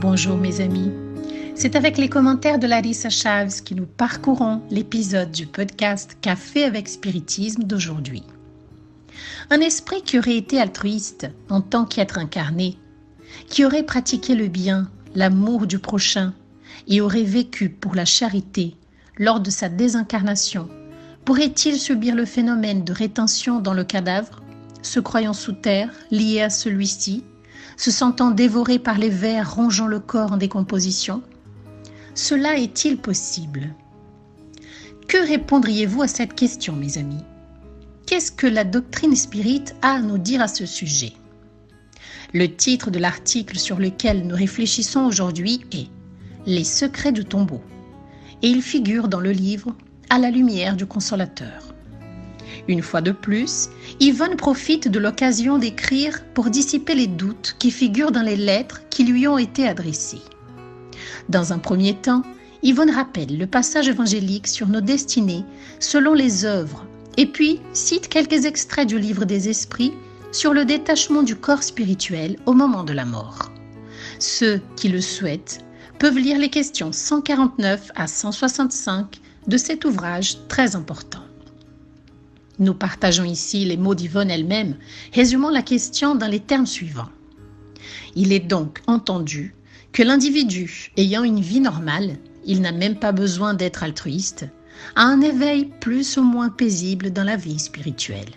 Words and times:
Bonjour 0.00 0.36
mes 0.36 0.60
amis. 0.60 0.92
C'est 1.56 1.74
avec 1.74 1.98
les 1.98 2.08
commentaires 2.08 2.60
de 2.60 2.68
Larissa 2.68 3.10
Chaves 3.10 3.64
que 3.64 3.74
nous 3.74 3.84
parcourons 3.84 4.62
l'épisode 4.70 5.32
du 5.32 5.44
podcast 5.44 6.16
Café 6.20 6.62
avec 6.62 6.88
Spiritisme 6.88 7.64
d'aujourd'hui. 7.64 8.22
Un 9.50 9.58
esprit 9.58 10.02
qui 10.02 10.16
aurait 10.16 10.36
été 10.36 10.60
altruiste 10.60 11.28
en 11.50 11.60
tant 11.60 11.84
qu'être 11.84 12.18
incarné, 12.18 12.78
qui 13.48 13.64
aurait 13.64 13.82
pratiqué 13.82 14.36
le 14.36 14.46
bien, 14.46 14.88
l'amour 15.16 15.66
du 15.66 15.80
prochain 15.80 16.32
et 16.86 17.00
aurait 17.00 17.24
vécu 17.24 17.68
pour 17.68 17.96
la 17.96 18.04
charité 18.04 18.76
lors 19.18 19.40
de 19.40 19.50
sa 19.50 19.68
désincarnation, 19.68 20.68
pourrait-il 21.24 21.76
subir 21.76 22.14
le 22.14 22.24
phénomène 22.24 22.84
de 22.84 22.92
rétention 22.92 23.58
dans 23.58 23.74
le 23.74 23.82
cadavre, 23.82 24.42
se 24.80 25.00
croyant 25.00 25.32
sous 25.32 25.54
terre, 25.54 25.90
lié 26.12 26.40
à 26.40 26.50
celui-ci, 26.50 27.24
se 27.76 27.90
sentant 27.90 28.30
dévoré 28.30 28.78
par 28.78 28.98
les 28.98 29.08
vers 29.08 29.54
rongeant 29.54 29.86
le 29.86 30.00
corps 30.00 30.32
en 30.32 30.36
décomposition. 30.36 31.22
Cela 32.14 32.56
est-il 32.56 32.98
possible? 32.98 33.74
Que 35.06 35.26
répondriez-vous 35.26 36.02
à 36.02 36.08
cette 36.08 36.34
question, 36.34 36.74
mes 36.74 36.98
amis? 36.98 37.24
Qu'est-ce 38.06 38.32
que 38.32 38.46
la 38.46 38.64
doctrine 38.64 39.16
spirite 39.16 39.74
a 39.82 39.92
à 39.92 40.00
nous 40.00 40.18
dire 40.18 40.42
à 40.42 40.48
ce 40.48 40.66
sujet? 40.66 41.12
Le 42.34 42.46
titre 42.46 42.90
de 42.90 42.98
l'article 42.98 43.58
sur 43.58 43.78
lequel 43.78 44.26
nous 44.26 44.36
réfléchissons 44.36 45.06
aujourd'hui 45.06 45.60
est 45.72 45.88
Les 46.46 46.64
secrets 46.64 47.12
du 47.12 47.24
tombeau 47.24 47.62
et 48.42 48.48
il 48.48 48.62
figure 48.62 49.08
dans 49.08 49.20
le 49.20 49.32
livre 49.32 49.74
À 50.10 50.18
la 50.18 50.30
lumière 50.30 50.76
du 50.76 50.86
consolateur. 50.86 51.67
Une 52.68 52.82
fois 52.82 53.00
de 53.00 53.12
plus, 53.12 53.70
Yvonne 53.98 54.36
profite 54.36 54.88
de 54.88 54.98
l'occasion 54.98 55.56
d'écrire 55.58 56.22
pour 56.34 56.50
dissiper 56.50 56.94
les 56.94 57.06
doutes 57.06 57.56
qui 57.58 57.70
figurent 57.70 58.12
dans 58.12 58.22
les 58.22 58.36
lettres 58.36 58.82
qui 58.90 59.04
lui 59.04 59.26
ont 59.26 59.38
été 59.38 59.66
adressées. 59.66 60.20
Dans 61.30 61.54
un 61.54 61.58
premier 61.58 61.94
temps, 61.94 62.22
Yvonne 62.62 62.90
rappelle 62.90 63.38
le 63.38 63.46
passage 63.46 63.88
évangélique 63.88 64.46
sur 64.48 64.68
nos 64.68 64.82
destinées 64.82 65.44
selon 65.80 66.12
les 66.12 66.44
œuvres 66.44 66.84
et 67.16 67.26
puis 67.26 67.60
cite 67.72 68.08
quelques 68.08 68.44
extraits 68.44 68.86
du 68.86 68.98
livre 68.98 69.24
des 69.24 69.48
esprits 69.48 69.94
sur 70.30 70.52
le 70.52 70.64
détachement 70.64 71.22
du 71.22 71.36
corps 71.36 71.62
spirituel 71.62 72.36
au 72.44 72.52
moment 72.52 72.84
de 72.84 72.92
la 72.92 73.06
mort. 73.06 73.50
Ceux 74.18 74.60
qui 74.76 74.88
le 74.88 75.00
souhaitent 75.00 75.64
peuvent 75.98 76.18
lire 76.18 76.38
les 76.38 76.50
questions 76.50 76.92
149 76.92 77.92
à 77.94 78.06
165 78.06 79.20
de 79.46 79.56
cet 79.56 79.84
ouvrage 79.84 80.36
très 80.48 80.76
important. 80.76 81.27
Nous 82.60 82.74
partageons 82.74 83.24
ici 83.24 83.64
les 83.64 83.76
mots 83.76 83.94
d'Yvonne 83.94 84.30
elle-même, 84.30 84.76
résumant 85.14 85.50
la 85.50 85.62
question 85.62 86.16
dans 86.16 86.26
les 86.26 86.40
termes 86.40 86.66
suivants. 86.66 87.10
Il 88.16 88.32
est 88.32 88.40
donc 88.40 88.80
entendu 88.88 89.54
que 89.92 90.02
l'individu 90.02 90.90
ayant 90.96 91.22
une 91.22 91.40
vie 91.40 91.60
normale, 91.60 92.16
il 92.44 92.60
n'a 92.60 92.72
même 92.72 92.98
pas 92.98 93.12
besoin 93.12 93.54
d'être 93.54 93.84
altruiste, 93.84 94.46
a 94.96 95.02
un 95.02 95.20
éveil 95.20 95.70
plus 95.80 96.16
ou 96.16 96.22
moins 96.22 96.48
paisible 96.48 97.12
dans 97.12 97.22
la 97.22 97.36
vie 97.36 97.60
spirituelle. 97.60 98.30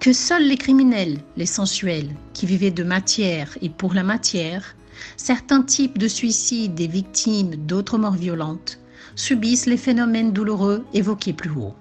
Que 0.00 0.12
seuls 0.12 0.46
les 0.48 0.56
criminels, 0.56 1.18
les 1.36 1.46
sensuels, 1.46 2.10
qui 2.32 2.46
vivaient 2.46 2.72
de 2.72 2.84
matière 2.84 3.56
et 3.62 3.68
pour 3.68 3.94
la 3.94 4.02
matière, 4.02 4.74
certains 5.16 5.62
types 5.62 5.98
de 5.98 6.08
suicides 6.08 6.80
et 6.80 6.88
victimes 6.88 7.54
d'autres 7.54 7.98
morts 7.98 8.14
violentes, 8.14 8.80
subissent 9.14 9.66
les 9.66 9.76
phénomènes 9.76 10.32
douloureux 10.32 10.84
évoqués 10.92 11.32
plus 11.32 11.50
haut 11.50 11.74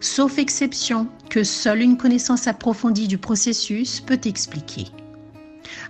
sauf 0.00 0.38
exception 0.38 1.08
que 1.30 1.44
seule 1.44 1.82
une 1.82 1.96
connaissance 1.96 2.46
approfondie 2.46 3.08
du 3.08 3.18
processus 3.18 4.00
peut 4.00 4.20
expliquer. 4.24 4.86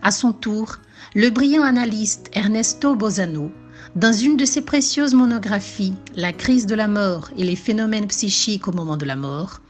À 0.03 0.11
son 0.11 0.33
tour, 0.33 0.77
le 1.15 1.31
brillant 1.31 1.63
analyste 1.63 2.31
Ernesto 2.33 2.95
Bozano, 2.95 3.51
dans 3.97 4.13
une 4.13 4.37
de 4.37 4.45
ses 4.45 4.63
précieuses 4.63 5.15
monographies, 5.15 5.95
La 6.15 6.33
crise 6.33 6.67
de 6.67 6.75
la 6.75 6.89
mort 6.89 7.31
et 7.37 7.45
les 7.45 7.57
phénomènes 7.57 8.07
psychiques 8.09 8.69
au 8.69 8.73
moment 8.73 8.97
de 8.97 9.07
la 9.07 9.17
mort, 9.17 9.61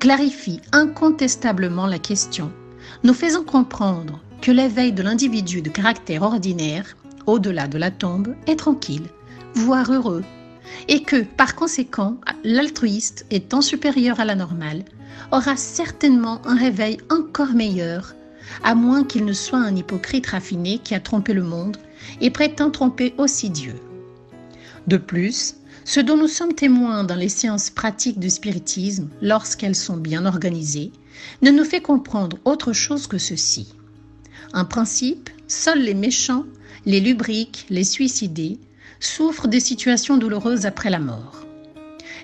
clarifie 0.00 0.60
incontestablement 0.72 1.86
la 1.86 1.98
question, 1.98 2.52
nous 3.04 3.14
faisant 3.14 3.44
comprendre 3.44 4.20
que 4.40 4.50
l'éveil 4.50 4.92
de 4.92 5.02
l'individu 5.02 5.62
de 5.62 5.70
caractère 5.70 6.22
ordinaire, 6.22 6.96
au-delà 7.26 7.68
de 7.68 7.78
la 7.78 7.90
tombe, 7.90 8.34
est 8.46 8.56
tranquille, 8.56 9.06
voire 9.54 9.92
heureux 9.92 10.24
et 10.88 11.02
que, 11.02 11.22
par 11.22 11.54
conséquent, 11.54 12.16
l'altruiste, 12.44 13.26
étant 13.30 13.60
supérieur 13.60 14.20
à 14.20 14.24
la 14.24 14.34
normale, 14.34 14.84
aura 15.30 15.56
certainement 15.56 16.40
un 16.46 16.56
réveil 16.56 16.98
encore 17.10 17.54
meilleur, 17.54 18.14
à 18.62 18.74
moins 18.74 19.04
qu'il 19.04 19.24
ne 19.24 19.32
soit 19.32 19.58
un 19.58 19.74
hypocrite 19.74 20.26
raffiné 20.26 20.78
qui 20.78 20.94
a 20.94 21.00
trompé 21.00 21.32
le 21.32 21.42
monde 21.42 21.76
et 22.20 22.30
prétend 22.30 22.70
tromper 22.70 23.14
aussi 23.18 23.50
Dieu. 23.50 23.74
De 24.86 24.96
plus, 24.96 25.54
ce 25.84 26.00
dont 26.00 26.16
nous 26.16 26.28
sommes 26.28 26.54
témoins 26.54 27.04
dans 27.04 27.14
les 27.14 27.28
séances 27.28 27.70
pratiques 27.70 28.18
du 28.18 28.30
spiritisme, 28.30 29.08
lorsqu'elles 29.20 29.76
sont 29.76 29.96
bien 29.96 30.26
organisées, 30.26 30.92
ne 31.40 31.50
nous 31.50 31.64
fait 31.64 31.80
comprendre 31.80 32.38
autre 32.44 32.72
chose 32.72 33.06
que 33.06 33.18
ceci. 33.18 33.74
En 34.54 34.64
principe, 34.64 35.30
seuls 35.48 35.82
les 35.82 35.94
méchants, 35.94 36.44
les 36.84 37.00
lubriques, 37.00 37.66
les 37.70 37.84
suicidés, 37.84 38.58
souffrent 39.02 39.48
des 39.48 39.60
situations 39.60 40.16
douloureuses 40.16 40.64
après 40.64 40.90
la 40.90 41.00
mort. 41.00 41.44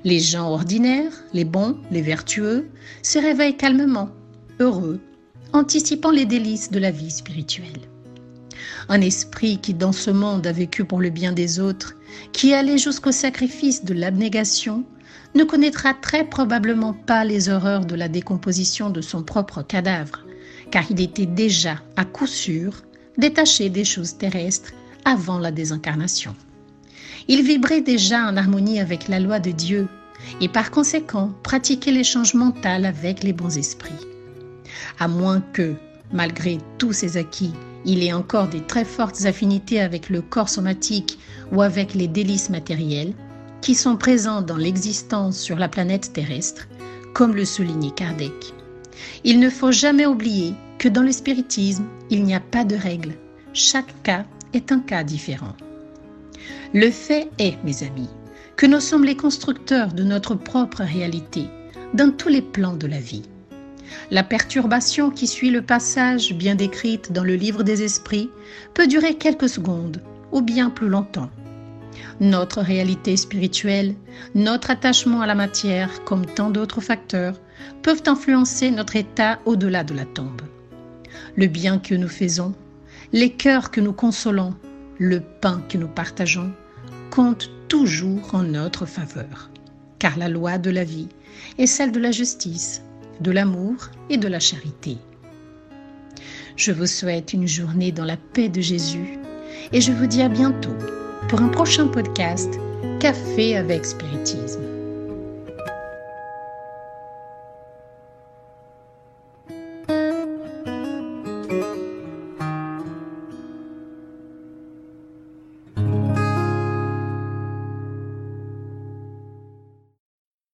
Les 0.05 0.21
gens 0.21 0.49
ordinaires, 0.51 1.13
les 1.33 1.45
bons, 1.45 1.77
les 1.91 2.03
vertueux, 2.03 2.69
se 3.03 3.19
réveillent 3.19 3.57
calmement, 3.57 4.11
heureux, 4.61 5.01
anticipant 5.53 6.13
les 6.13 6.25
délices 6.25 6.71
de 6.71 6.79
la 6.79 6.93
vie 6.93 7.11
spirituelle. 7.11 7.89
Un 8.89 9.01
esprit 9.01 9.59
qui 9.59 9.75
dans 9.75 9.93
ce 9.93 10.11
monde 10.11 10.47
a 10.47 10.53
vécu 10.53 10.85
pour 10.85 11.01
le 11.01 11.11
bien 11.11 11.33
des 11.33 11.59
autres, 11.59 11.97
qui 12.33 12.55
allait 12.55 12.79
jusqu'au 12.79 13.13
sacrifice 13.13 13.85
de 13.85 13.95
l'abnégation, 13.95 14.85
ne 15.35 15.45
connaîtra 15.45 15.95
très 15.95 16.25
probablement 16.25 16.95
pas 16.95 17.25
les 17.25 17.49
horreurs 17.49 17.85
de 17.85 17.97
la 17.97 18.09
décomposition 18.09 18.89
de 18.89 19.01
son 19.01 19.23
propre 19.23 19.63
cadavre, 19.63 20.25
car 20.71 20.85
il 20.91 21.01
était 21.01 21.27
déjà, 21.27 21.83
à 21.97 22.05
coup 22.05 22.27
sûr, 22.27 22.83
détaché 23.19 23.69
des 23.69 23.85
choses 23.85 24.17
terrestres 24.17 24.73
avant 25.05 25.39
la 25.39 25.51
désincarnation. 25.51 26.35
Il 27.31 27.43
vibrait 27.43 27.83
déjà 27.83 28.27
en 28.27 28.39
harmonie 28.39 28.81
avec 28.81 29.07
la 29.07 29.21
loi 29.21 29.39
de 29.39 29.51
Dieu 29.51 29.87
et 30.41 30.49
par 30.49 30.71
conséquent 30.71 31.31
pratiquait 31.43 31.93
l'échange 31.93 32.33
mental 32.33 32.87
avec 32.87 33.23
les 33.23 33.35
bons 33.35 33.59
esprits. 33.59 33.93
À 34.99 35.09
moins 35.09 35.43
que, 35.53 35.75
malgré 36.11 36.57
tous 36.79 36.95
ses 36.95 37.19
acquis, 37.19 37.53
il 37.85 38.03
ait 38.03 38.15
encore 38.15 38.49
des 38.49 38.63
très 38.63 38.87
fortes 38.87 39.27
affinités 39.27 39.81
avec 39.81 40.09
le 40.09 40.23
corps 40.23 40.49
somatique 40.49 41.19
ou 41.53 41.61
avec 41.61 41.95
les 41.95 42.09
délices 42.09 42.49
matériels 42.49 43.13
qui 43.61 43.75
sont 43.75 43.97
présents 43.97 44.41
dans 44.41 44.57
l'existence 44.57 45.39
sur 45.39 45.57
la 45.57 45.69
planète 45.69 46.13
terrestre, 46.15 46.67
comme 47.13 47.35
le 47.35 47.45
soulignait 47.45 47.91
Kardec. 47.91 48.55
Il 49.25 49.39
ne 49.39 49.51
faut 49.51 49.73
jamais 49.73 50.07
oublier 50.07 50.55
que 50.79 50.89
dans 50.89 51.03
le 51.03 51.13
spiritisme, 51.13 51.85
il 52.09 52.25
n'y 52.25 52.35
a 52.35 52.41
pas 52.41 52.65
de 52.65 52.77
règle. 52.77 53.15
Chaque 53.53 54.03
cas 54.03 54.25
est 54.55 54.73
un 54.73 54.81
cas 54.81 55.05
différent. 55.05 55.55
Le 56.75 56.91
fait 56.91 57.31
est, 57.39 57.63
mes 57.65 57.83
amis, 57.83 58.09
que 58.57 58.67
nous 58.67 58.81
sommes 58.81 59.05
les 59.05 59.17
constructeurs 59.17 59.93
de 59.93 60.03
notre 60.03 60.35
propre 60.35 60.83
réalité, 60.83 61.47
dans 61.95 62.11
tous 62.11 62.29
les 62.29 62.43
plans 62.43 62.77
de 62.77 62.87
la 62.87 63.01
vie. 63.01 63.23
La 64.11 64.23
perturbation 64.23 65.11
qui 65.11 65.27
suit 65.27 65.51
le 65.51 65.63
passage 65.63 66.33
bien 66.35 66.55
décrite 66.55 67.13
dans 67.13 67.25
le 67.25 67.35
livre 67.35 67.63
des 67.63 67.83
esprits 67.83 68.31
peut 68.75 68.87
durer 68.87 69.15
quelques 69.15 69.49
secondes 69.49 70.03
ou 70.33 70.43
bien 70.43 70.71
plus 70.71 70.89
longtemps. 70.89 71.31
Notre 72.21 72.61
réalité 72.61 73.17
spirituelle, 73.17 73.95
notre 74.35 74.71
attachement 74.71 75.21
à 75.21 75.27
la 75.27 75.35
matière, 75.35 76.05
comme 76.05 76.27
tant 76.27 76.51
d'autres 76.51 76.81
facteurs, 76.81 77.41
peuvent 77.83 78.03
influencer 78.07 78.71
notre 78.71 78.97
état 78.97 79.39
au-delà 79.47 79.85
de 79.85 79.95
la 79.95 80.05
tombe. 80.05 80.43
Le 81.37 81.47
bien 81.47 81.79
que 81.79 81.95
nous 81.95 82.09
faisons, 82.09 82.55
les 83.13 83.31
cœurs 83.31 83.71
que 83.71 83.81
nous 83.81 83.93
consolons, 83.93 84.55
le 84.99 85.21
pain 85.21 85.63
que 85.69 85.79
nous 85.79 85.89
partageons 85.89 86.53
compte 87.11 87.51
toujours 87.69 88.35
en 88.35 88.43
notre 88.43 88.87
faveur, 88.87 89.51
car 89.99 90.19
la 90.19 90.29
loi 90.29 90.59
de 90.59 90.71
la 90.71 90.85
vie 90.85 91.09
est 91.59 91.67
celle 91.67 91.93
de 91.93 92.01
la 92.01 92.11
justice, 92.11 92.83
de 93.21 93.31
l'amour 93.31 93.91
et 94.11 94.17
de 94.17 94.29
la 94.29 94.41
charité. 94.41 94.99
Je 96.57 96.73
vous 96.73 96.87
souhaite 96.87 97.33
une 97.33 97.47
journée 97.47 97.93
dans 97.93 98.05
la 98.05 98.17
paix 98.17 98.49
de 98.49 98.61
Jésus 98.61 99.19
et 99.73 99.81
je 99.81 99.93
vous 99.93 100.07
dis 100.07 100.23
à 100.23 100.29
bientôt 100.29 100.75
pour 101.29 101.41
un 101.41 101.49
prochain 101.49 101.87
podcast 101.87 102.59
Café 102.99 103.57
avec 103.57 103.85
Spiritisme. 103.85 104.78